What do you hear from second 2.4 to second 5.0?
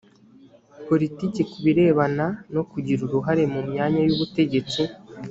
no kugira uruhare mu myanya y ubutegetsi